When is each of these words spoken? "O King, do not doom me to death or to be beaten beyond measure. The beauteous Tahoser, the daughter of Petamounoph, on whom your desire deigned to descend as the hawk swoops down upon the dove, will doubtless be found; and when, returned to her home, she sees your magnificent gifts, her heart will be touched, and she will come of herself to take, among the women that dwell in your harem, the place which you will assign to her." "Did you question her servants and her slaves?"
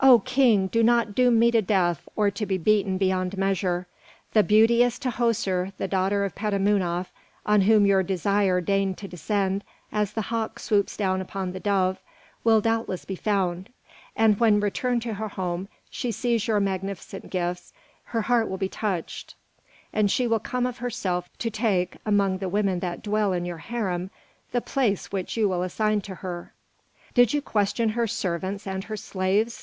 "O 0.00 0.20
King, 0.20 0.68
do 0.68 0.82
not 0.82 1.14
doom 1.14 1.38
me 1.38 1.50
to 1.50 1.60
death 1.60 2.08
or 2.16 2.30
to 2.30 2.46
be 2.46 2.56
beaten 2.56 2.96
beyond 2.96 3.36
measure. 3.36 3.86
The 4.32 4.42
beauteous 4.42 4.98
Tahoser, 4.98 5.74
the 5.76 5.86
daughter 5.86 6.24
of 6.24 6.34
Petamounoph, 6.34 7.12
on 7.44 7.60
whom 7.60 7.84
your 7.84 8.02
desire 8.02 8.62
deigned 8.62 8.96
to 8.96 9.06
descend 9.06 9.62
as 9.92 10.14
the 10.14 10.22
hawk 10.32 10.58
swoops 10.60 10.96
down 10.96 11.20
upon 11.20 11.52
the 11.52 11.60
dove, 11.60 12.00
will 12.42 12.62
doubtless 12.62 13.04
be 13.04 13.16
found; 13.16 13.68
and 14.16 14.40
when, 14.40 14.60
returned 14.60 15.02
to 15.02 15.12
her 15.12 15.28
home, 15.28 15.68
she 15.90 16.10
sees 16.10 16.48
your 16.48 16.58
magnificent 16.58 17.28
gifts, 17.28 17.74
her 18.04 18.22
heart 18.22 18.48
will 18.48 18.56
be 18.56 18.70
touched, 18.70 19.34
and 19.92 20.10
she 20.10 20.26
will 20.26 20.38
come 20.40 20.64
of 20.64 20.78
herself 20.78 21.28
to 21.36 21.50
take, 21.50 21.98
among 22.06 22.38
the 22.38 22.48
women 22.48 22.78
that 22.80 23.02
dwell 23.02 23.34
in 23.34 23.44
your 23.44 23.58
harem, 23.58 24.08
the 24.52 24.62
place 24.62 25.12
which 25.12 25.36
you 25.36 25.46
will 25.46 25.62
assign 25.62 26.00
to 26.00 26.14
her." 26.14 26.54
"Did 27.12 27.34
you 27.34 27.42
question 27.42 27.90
her 27.90 28.06
servants 28.06 28.66
and 28.66 28.84
her 28.84 28.96
slaves?" 28.96 29.54